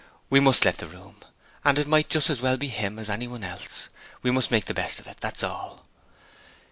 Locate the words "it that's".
5.05-5.43